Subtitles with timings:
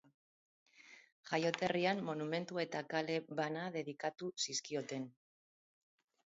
[1.31, 5.07] Jaioterrian monumentu eta kale bana dedikatu zizkioten.